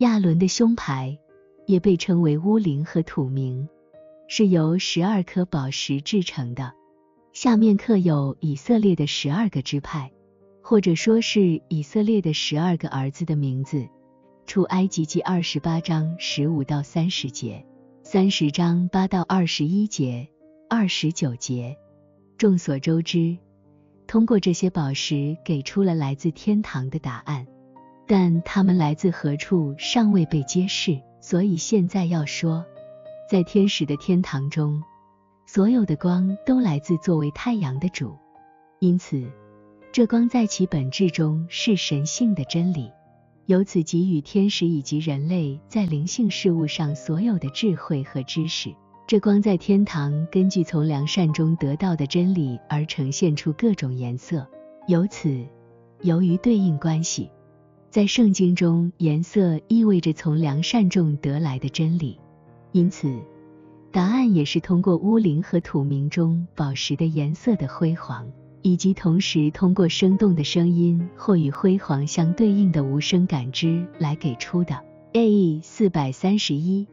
[0.00, 1.18] 亚伦的胸牌
[1.66, 3.68] 也被称为乌灵和土明，
[4.28, 6.72] 是由十二颗宝石制成的。
[7.34, 10.10] 下面刻有以色列的十二个支派，
[10.62, 13.86] 或者说是以色列的十二个儿子的名字。
[14.46, 17.66] 出埃及记二十八章十五到三十节，
[18.02, 20.26] 三十章八到二十一节，
[20.70, 21.76] 二十九节。
[22.38, 23.36] 众所周知，
[24.06, 27.46] 通过这些宝石给出了来自天堂的答案，
[28.10, 31.00] 但它们来自何处尚未被揭示。
[31.20, 32.64] 所以现在要说，
[33.30, 34.82] 在天使的天堂中。
[35.46, 38.16] 所有的光都来自作为太阳的主，
[38.80, 39.24] 因此
[39.92, 42.90] 这光在其本质中是神性的真理，
[43.46, 48.74] 由此给予天使以及人类在灵性事物上所有的智慧和知识。
[49.06, 54.46] 这光在天堂根据从良善中得到的真理而呈现出各种颜色，
[54.88, 55.46] 由此
[56.00, 57.30] 由于对应关系，
[57.90, 62.16] 在圣经中颜色意味着从良善中得来的真理，
[62.70, 63.12] 因此。
[63.90, 68.30] 答案也是通过乌灵和土明中宝石的颜色的辉煌，
[68.62, 74.78] 以及同时通过生动的声音或与辉煌相对应的无声感知来给出的。
[75.14, 75.60] A.
[75.60, 76.86] 四百三十一。